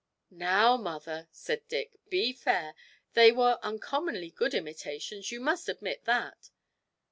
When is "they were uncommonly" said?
3.13-4.31